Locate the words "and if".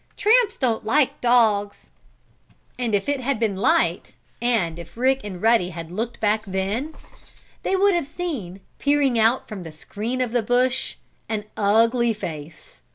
2.79-3.07, 4.41-4.97